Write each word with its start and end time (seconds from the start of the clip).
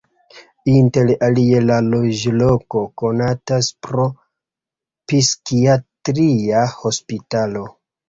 Inter 0.75 1.11
alie 1.27 1.59
la 1.65 1.77
loĝloko 1.89 2.83
konatas 3.03 3.71
pro 3.89 4.09
psikiatria 4.19 6.69
hospitalo. 6.83 7.69